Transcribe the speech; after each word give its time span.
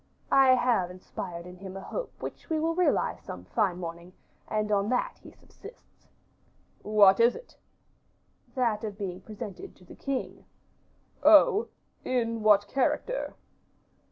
"I 0.31 0.55
have 0.55 0.89
inspired 0.89 1.45
in 1.45 1.57
him 1.57 1.77
a 1.77 1.81
hope 1.81 2.11
which 2.19 2.49
we 2.49 2.59
will 2.59 2.73
realize 2.73 3.21
some 3.21 3.45
fine 3.45 3.77
morning, 3.77 4.13
and 4.47 4.71
on 4.71 4.89
that 4.89 5.19
he 5.21 5.29
subsists." 5.29 6.07
"What 6.81 7.19
is 7.19 7.35
it?" 7.35 7.55
"That 8.55 8.83
of 8.83 8.97
being 8.97 9.21
presented 9.21 9.75
to 9.75 9.85
the 9.85 9.93
king." 9.93 10.45
"Oh! 11.21 11.67
in 12.03 12.41
what 12.41 12.67
character?" 12.67 13.35